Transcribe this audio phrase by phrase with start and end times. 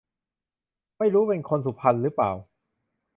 [0.97, 2.31] ไม่รู้เป็นคนสุพรรณรึเปล่า